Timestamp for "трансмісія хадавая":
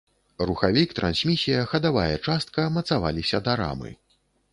0.99-2.13